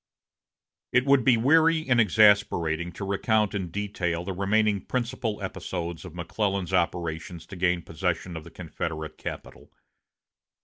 It 0.91 1.05
would 1.05 1.23
be 1.23 1.37
weary 1.37 1.87
and 1.87 2.01
exasperating 2.01 2.91
to 2.93 3.05
recount 3.05 3.53
in 3.53 3.69
detail 3.69 4.23
the 4.25 4.33
remaining 4.33 4.81
principal 4.83 5.39
episodes 5.43 6.05
of 6.05 6.15
McClellan's 6.15 6.73
operations 6.73 7.45
to 7.45 7.55
gain 7.55 7.83
possession 7.83 8.35
of 8.35 8.43
the 8.43 8.49
Confederate 8.49 9.19
capital. 9.19 9.69